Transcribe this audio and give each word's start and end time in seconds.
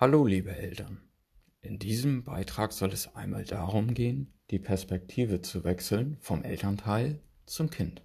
Hallo 0.00 0.24
liebe 0.24 0.56
Eltern. 0.56 1.02
In 1.60 1.78
diesem 1.78 2.24
Beitrag 2.24 2.72
soll 2.72 2.88
es 2.90 3.14
einmal 3.16 3.44
darum 3.44 3.92
gehen, 3.92 4.32
die 4.50 4.58
Perspektive 4.58 5.42
zu 5.42 5.62
wechseln 5.62 6.16
vom 6.22 6.42
Elternteil 6.42 7.20
zum 7.44 7.68
Kind. 7.68 8.00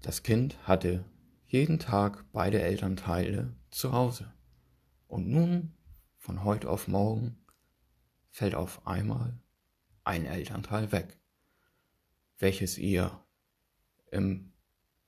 Das 0.00 0.22
Kind 0.22 0.56
hatte 0.68 1.04
jeden 1.48 1.80
Tag 1.80 2.24
beide 2.30 2.62
Elternteile 2.62 3.56
zu 3.72 3.90
Hause. 3.90 4.32
Und 5.08 5.26
nun, 5.26 5.72
von 6.16 6.44
heute 6.44 6.70
auf 6.70 6.86
morgen, 6.86 7.36
fällt 8.30 8.54
auf 8.54 8.86
einmal 8.86 9.40
ein 10.04 10.26
Elternteil 10.26 10.92
weg, 10.92 11.18
welches 12.38 12.78
ihr 12.78 13.20
im 14.12 14.52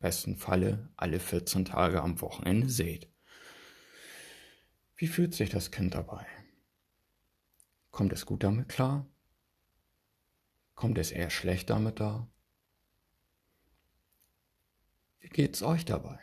besten 0.01 0.35
Falle 0.35 0.89
alle 0.97 1.21
14 1.21 1.65
Tage 1.65 2.03
am 2.03 2.21
Wochenende 2.21 2.69
seht. 2.69 3.09
Wie 5.01 5.09
fühlt 5.09 5.33
sich 5.33 5.49
das 5.49 5.71
Kind 5.71 5.95
dabei? 5.95 6.27
Kommt 7.91 8.13
es 8.13 8.27
gut 8.27 8.45
damit 8.45 8.69
klar? 8.69 9.09
Kommt 10.75 10.99
es 10.99 11.11
eher 11.11 11.31
schlecht 11.31 11.71
damit 11.71 12.01
da? 12.01 12.29
Wie 15.21 15.31
geht's 15.31 15.63
euch 15.63 15.87
dabei? 15.87 16.19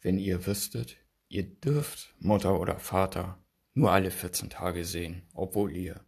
Wenn 0.00 0.18
ihr 0.18 0.46
wüsstet, 0.46 0.98
ihr 1.26 1.42
dürft 1.42 2.14
Mutter 2.20 2.60
oder 2.60 2.78
Vater 2.78 3.42
nur 3.74 3.90
alle 3.90 4.12
14 4.12 4.50
Tage 4.50 4.84
sehen, 4.84 5.26
obwohl 5.32 5.76
ihr 5.76 6.06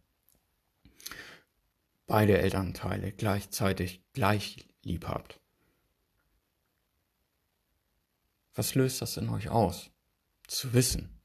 beide 2.07 2.37
Elternteile 2.37 3.11
gleichzeitig 3.11 4.05
gleich 4.13 4.69
lieb 4.83 5.05
habt. 5.05 5.41
Was 8.53 8.73
löst 8.73 9.01
das 9.01 9.17
in 9.17 9.27
euch 9.27 9.49
aus? 9.49 9.91
Zu 10.47 10.71
wissen, 10.71 11.20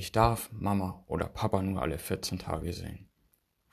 ich 0.00 0.12
darf 0.12 0.50
Mama 0.50 1.04
oder 1.08 1.28
Papa 1.28 1.60
nur 1.60 1.82
alle 1.82 1.98
14 1.98 2.38
Tage 2.38 2.72
sehen, 2.72 3.10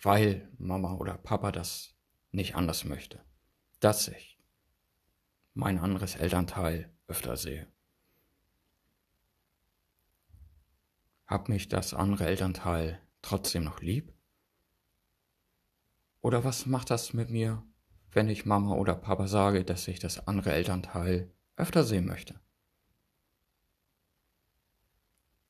weil 0.02 0.52
Mama 0.58 0.96
oder 0.96 1.18
Papa 1.18 1.54
das 1.54 1.96
nicht 2.32 2.56
anders 2.56 2.84
möchte, 2.84 3.24
dass 3.80 4.10
ich 4.10 4.38
mein 5.54 5.80
anderes 5.80 6.18
Elternteil 6.18 6.94
öfter 7.08 7.38
sehe. 7.38 7.72
Hab 11.28 11.48
mich 11.48 11.70
das 11.70 11.94
andere 11.94 12.26
Elternteil 12.26 13.02
trotzdem 13.22 13.64
noch 13.64 13.80
lieb? 13.80 14.14
Oder 16.20 16.44
was 16.44 16.66
macht 16.66 16.90
das 16.90 17.14
mit 17.14 17.30
mir, 17.30 17.64
wenn 18.12 18.28
ich 18.28 18.46
Mama 18.46 18.76
oder 18.76 18.96
Papa 18.96 19.28
sage, 19.28 19.64
dass 19.64 19.88
ich 19.88 20.00
das 20.00 20.28
andere 20.28 20.52
Elternteil 20.52 21.32
öfter 21.56 21.86
sehen 21.86 22.06
möchte? 22.06 22.38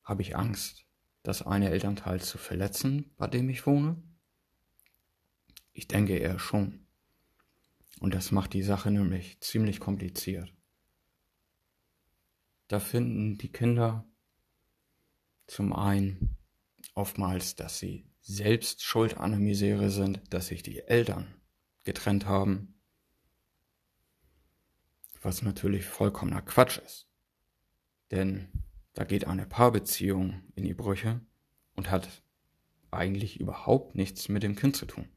Habe 0.08 0.22
ich 0.22 0.36
Angst, 0.36 0.86
das 1.22 1.42
eine 1.42 1.68
Elternteil 1.68 2.22
zu 2.22 2.38
verletzen, 2.38 3.14
bei 3.18 3.26
dem 3.26 3.50
ich 3.50 3.66
wohne? 3.66 4.02
Ich 5.74 5.86
denke 5.86 6.16
eher 6.16 6.38
schon. 6.38 6.86
Und 8.00 8.14
das 8.14 8.32
macht 8.32 8.54
die 8.54 8.62
Sache 8.62 8.90
nämlich 8.90 9.38
ziemlich 9.42 9.80
kompliziert. 9.80 10.50
Da 12.68 12.80
finden 12.80 13.36
die 13.36 13.52
Kinder 13.52 14.08
zum 15.46 15.74
einen 15.74 16.38
oftmals, 16.94 17.54
dass 17.54 17.78
sie 17.78 18.10
selbst 18.22 18.82
schuld 18.82 19.18
an 19.18 19.32
der 19.32 19.40
Misere 19.40 19.90
sind, 19.90 20.22
dass 20.32 20.46
sich 20.46 20.62
die 20.62 20.78
Eltern 20.78 21.34
getrennt 21.84 22.24
haben, 22.24 22.80
was 25.20 25.42
natürlich 25.42 25.84
vollkommener 25.84 26.40
Quatsch 26.40 26.78
ist. 26.78 27.10
Denn 28.10 28.67
da 28.98 29.04
geht 29.04 29.28
eine 29.28 29.46
Paarbeziehung 29.46 30.42
in 30.56 30.64
die 30.64 30.74
Brüche 30.74 31.20
und 31.76 31.88
hat 31.88 32.24
eigentlich 32.90 33.38
überhaupt 33.38 33.94
nichts 33.94 34.28
mit 34.28 34.42
dem 34.42 34.56
Kind 34.56 34.74
zu 34.74 34.86
tun. 34.86 35.08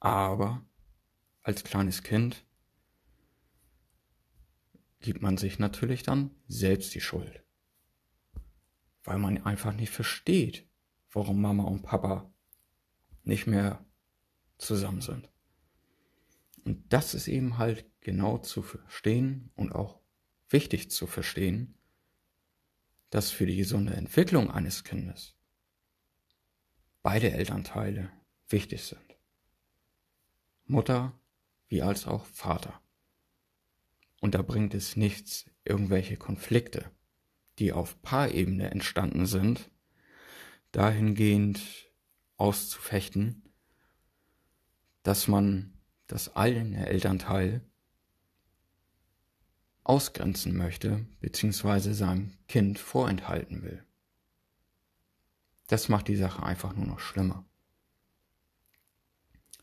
Aber 0.00 0.62
als 1.40 1.64
kleines 1.64 2.02
Kind 2.02 2.44
gibt 5.00 5.22
man 5.22 5.38
sich 5.38 5.58
natürlich 5.58 6.02
dann 6.02 6.30
selbst 6.46 6.94
die 6.94 7.00
Schuld. 7.00 7.42
Weil 9.02 9.16
man 9.16 9.42
einfach 9.46 9.72
nicht 9.72 9.90
versteht, 9.90 10.68
warum 11.10 11.40
Mama 11.40 11.64
und 11.64 11.80
Papa 11.80 12.30
nicht 13.22 13.46
mehr 13.46 13.82
zusammen 14.58 15.00
sind. 15.00 15.32
Und 16.66 16.92
das 16.92 17.14
ist 17.14 17.28
eben 17.28 17.56
halt 17.56 17.86
genau 18.02 18.36
zu 18.36 18.60
verstehen 18.60 19.52
und 19.54 19.74
auch 19.74 20.02
wichtig 20.50 20.90
zu 20.90 21.06
verstehen, 21.06 21.77
dass 23.10 23.30
für 23.30 23.46
die 23.46 23.56
gesunde 23.56 23.94
Entwicklung 23.94 24.50
eines 24.50 24.84
Kindes 24.84 25.34
beide 27.02 27.30
Elternteile 27.30 28.10
wichtig 28.48 28.82
sind. 28.82 29.16
Mutter 30.66 31.18
wie 31.68 31.82
als 31.82 32.06
auch 32.06 32.26
Vater. 32.26 32.80
Und 34.20 34.34
da 34.34 34.42
bringt 34.42 34.74
es 34.74 34.96
nichts, 34.96 35.48
irgendwelche 35.64 36.16
Konflikte, 36.16 36.90
die 37.58 37.72
auf 37.72 38.00
Paarebene 38.02 38.70
entstanden 38.70 39.26
sind, 39.26 39.70
dahingehend 40.72 41.90
auszufechten, 42.36 43.42
dass 45.02 45.28
man 45.28 45.72
das 46.06 46.36
eine 46.36 46.86
Elternteil 46.86 47.62
ausgrenzen 49.88 50.56
möchte 50.56 51.06
bzw. 51.20 51.92
seinem 51.92 52.36
Kind 52.46 52.78
vorenthalten 52.78 53.62
will. 53.62 53.84
Das 55.68 55.88
macht 55.88 56.08
die 56.08 56.16
Sache 56.16 56.42
einfach 56.42 56.74
nur 56.74 56.86
noch 56.86 57.00
schlimmer. 57.00 57.44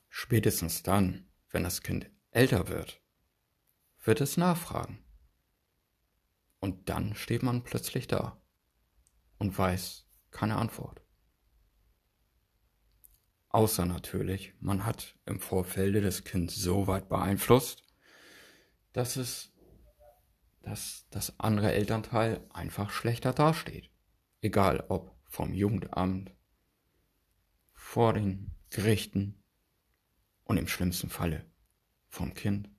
Spätestens 0.09 0.81
dann, 0.81 1.27
wenn 1.49 1.63
das 1.63 1.81
Kind 1.81 2.09
älter 2.31 2.67
wird, 2.67 3.01
wird 4.03 4.21
es 4.21 4.37
nachfragen. 4.37 5.03
Und 6.59 6.89
dann 6.89 7.15
steht 7.15 7.43
man 7.43 7.63
plötzlich 7.63 8.07
da 8.07 8.41
und 9.37 9.57
weiß 9.57 10.07
keine 10.31 10.55
Antwort. 10.55 11.01
Außer 13.49 13.85
natürlich, 13.85 14.53
man 14.59 14.85
hat 14.85 15.17
im 15.25 15.39
Vorfelde 15.39 16.01
das 16.01 16.23
Kind 16.23 16.49
so 16.51 16.87
weit 16.87 17.09
beeinflusst, 17.09 17.83
dass 18.91 19.15
es 19.15 19.54
dass 20.65 21.05
das 21.11 21.39
andere 21.39 21.71
Elternteil 21.73 22.43
einfach 22.49 22.89
schlechter 22.89 23.33
dasteht. 23.33 23.91
Egal 24.41 24.83
ob 24.89 25.15
vom 25.25 25.53
Jugendamt, 25.53 26.35
vor 27.73 28.13
den 28.13 28.55
Gerichten 28.71 29.43
und 30.43 30.57
im 30.57 30.67
schlimmsten 30.67 31.09
Falle 31.09 31.45
vom 32.07 32.33
Kind. 32.33 32.69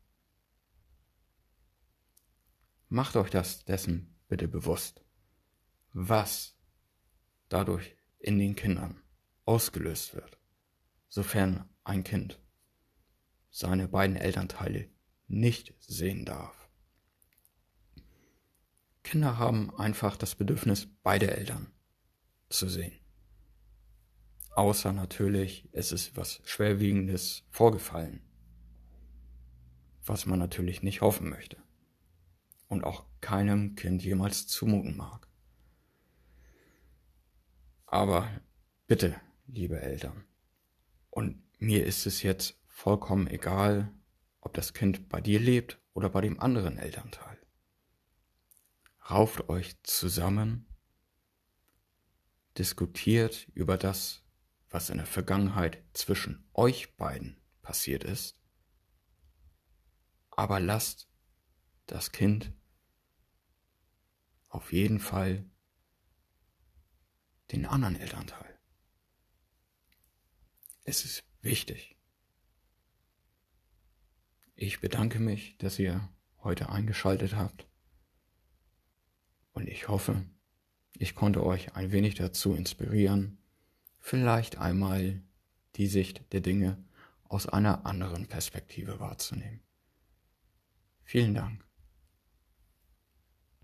Macht 2.88 3.14
euch 3.14 3.30
das 3.30 3.64
dessen 3.64 4.18
bitte 4.26 4.48
bewusst, 4.48 5.04
was 5.92 6.58
dadurch 7.48 7.97
in 8.18 8.38
den 8.38 8.56
Kindern 8.56 9.00
ausgelöst 9.44 10.14
wird, 10.14 10.41
sofern 11.08 11.68
ein 11.84 12.03
Kind 12.03 12.42
seine 13.50 13.86
beiden 13.86 14.16
Elternteile 14.16 14.91
nicht 15.28 15.72
sehen 15.78 16.24
darf. 16.24 16.66
Kinder 19.06 19.38
haben 19.38 19.72
einfach 19.78 20.16
das 20.16 20.34
Bedürfnis, 20.34 20.88
beide 21.04 21.30
Eltern 21.30 21.68
zu 22.48 22.68
sehen. 22.68 22.92
Außer 24.50 24.92
natürlich, 24.92 25.68
es 25.70 25.92
ist 25.92 26.16
was 26.16 26.40
Schwerwiegendes 26.44 27.44
vorgefallen, 27.50 28.20
was 30.04 30.26
man 30.26 30.40
natürlich 30.40 30.82
nicht 30.82 31.02
hoffen 31.02 31.30
möchte 31.30 31.56
und 32.66 32.82
auch 32.82 33.04
keinem 33.20 33.76
Kind 33.76 34.02
jemals 34.02 34.48
zumuten 34.48 34.96
mag. 34.96 35.28
Aber 37.86 38.28
bitte, 38.88 39.14
liebe 39.47 39.80
Eltern, 39.80 40.24
und 41.10 41.44
mir 41.60 41.86
ist 41.86 42.06
es 42.06 42.24
jetzt 42.24 42.60
vollkommen 42.66 43.28
egal, 43.28 43.92
ob 44.41 44.52
das 44.54 44.74
Kind 44.74 45.09
bei 45.09 45.20
dir 45.20 45.38
lebt 45.38 45.80
oder 45.94 46.09
bei 46.09 46.22
dem 46.22 46.41
anderen 46.41 46.76
Elternteil. 46.76 47.46
Rauft 49.08 49.48
euch 49.48 49.80
zusammen, 49.84 50.66
diskutiert 52.58 53.48
über 53.54 53.76
das, 53.76 54.24
was 54.68 54.91
in 54.91 54.97
der 54.97 55.06
Vergangenheit 55.06 55.82
zwischen 55.92 56.48
euch 56.54 56.97
beiden 56.97 57.41
passiert 57.62 58.03
ist, 58.03 58.41
aber 60.30 60.58
lasst 60.58 61.08
das 61.86 62.10
Kind 62.10 62.53
auf 64.48 64.72
jeden 64.72 64.98
Fall 64.98 65.48
den 67.52 67.64
anderen 67.64 67.97
Elternteil. 67.97 68.59
Es 70.82 71.04
ist 71.04 71.24
wichtig. 71.42 71.97
Ich 74.54 74.80
bedanke 74.80 75.20
mich, 75.20 75.56
dass 75.59 75.78
ihr 75.78 76.09
heute 76.38 76.70
eingeschaltet 76.70 77.36
habt. 77.36 77.68
Ich 79.66 79.89
hoffe, 79.89 80.24
ich 80.97 81.15
konnte 81.15 81.45
euch 81.45 81.74
ein 81.74 81.91
wenig 81.91 82.15
dazu 82.15 82.54
inspirieren, 82.54 83.39
vielleicht 83.98 84.59
einmal 84.59 85.22
die 85.74 85.89
Sicht 85.89 86.33
der 86.33 86.41
Dinge 86.41 86.78
aus 87.24 87.48
einer 87.48 87.84
anderen 87.84 88.27
Perspektive 88.28 89.01
wahrzunehmen. 89.01 89.60
Vielen 91.03 91.34
Dank. 91.34 91.66